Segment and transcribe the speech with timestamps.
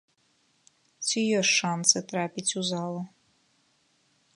[1.07, 3.01] Ці ёсць шанцы трапіць у залу?